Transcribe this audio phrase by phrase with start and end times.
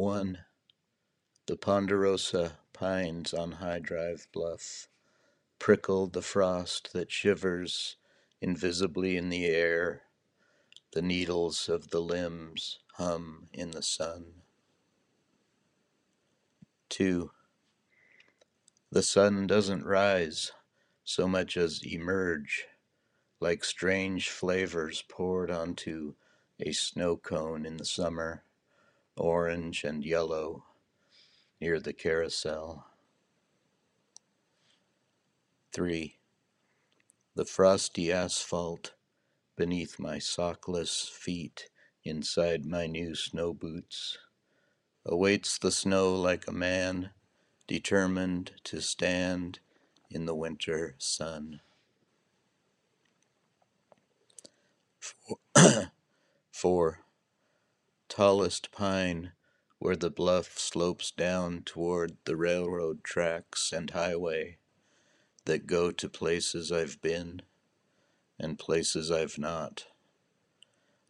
[0.00, 0.38] 1.
[1.44, 4.88] The ponderosa pines on High Drive Bluff
[5.58, 7.96] prickle the frost that shivers
[8.40, 10.04] invisibly in the air.
[10.92, 14.24] The needles of the limbs hum in the sun.
[16.88, 17.30] 2.
[18.90, 20.52] The sun doesn't rise
[21.04, 22.64] so much as emerge,
[23.38, 26.14] like strange flavors poured onto
[26.58, 28.44] a snow cone in the summer,
[29.20, 30.64] orange and yellow,
[31.60, 32.86] near the carousel.
[35.72, 36.16] 3.
[37.36, 38.94] The frosty asphalt
[39.56, 41.68] beneath my sockless feet
[42.02, 44.18] inside my new snow boots
[45.04, 47.10] awaits the snow like a man
[47.68, 49.60] determined to stand
[50.10, 51.60] in the winter sun.
[54.98, 55.38] Four,
[56.50, 57.00] Four.
[58.10, 59.34] Tallest pine
[59.78, 64.58] where the bluff slopes down toward the railroad tracks and highway
[65.44, 67.42] that go to places I've been
[68.36, 69.86] and places I've not.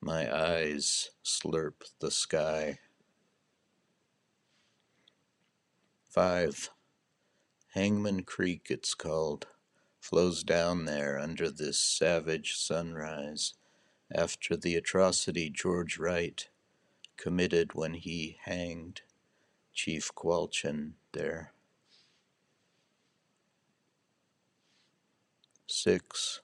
[0.00, 2.80] My eyes slurp the sky.
[6.10, 6.70] 5.
[7.74, 9.46] Hangman Creek, it's called,
[10.00, 13.54] flows down there under this savage sunrise
[14.12, 16.48] after the atrocity George Wright
[17.18, 19.02] committed when he hanged
[19.74, 21.52] Chief Qualchin there.
[25.66, 26.40] 6.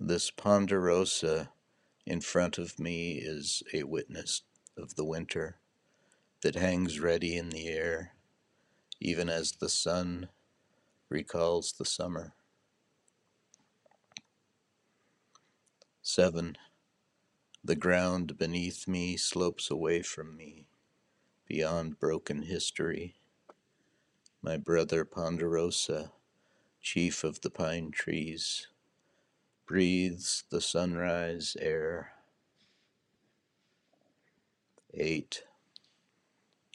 [0.00, 1.50] This ponderosa
[2.06, 4.42] in front of me is a witness
[4.78, 5.58] of the winter
[6.42, 8.14] that hangs ready in the air,
[9.00, 10.28] even as the sun
[11.08, 12.32] recalls the summer.
[16.00, 16.56] 7.
[17.64, 20.66] The ground beneath me slopes away from me,
[21.46, 23.16] beyond broken history.
[24.42, 26.12] My brother Ponderosa
[26.82, 28.66] chief of the pine trees,
[29.66, 32.12] breathes the sunrise air.
[34.92, 35.44] 8.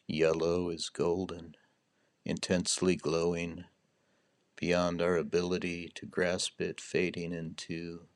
[0.08, 1.56] Yellow is golden,
[2.24, 3.66] intensely glowing,
[4.56, 8.08] beyond our ability to grasp it, fading into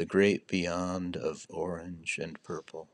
[0.00, 2.88] the great beyond of orange and purple.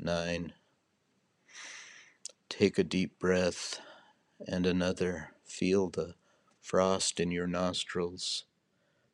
[0.00, 0.52] 9.
[2.48, 3.78] Take a deep breath
[4.44, 5.30] and another.
[5.44, 6.16] Feel the
[6.60, 8.46] frost in your nostrils,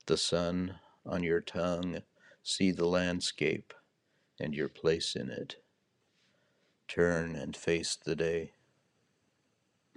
[0.07, 1.99] the sun on your tongue.
[2.43, 3.75] See the landscape
[4.41, 5.57] and your place in it.
[6.89, 8.53] Turn and face the day.